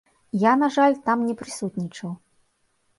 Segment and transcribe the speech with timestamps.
[0.43, 2.19] Я, на жаль, там не прысутнічаў.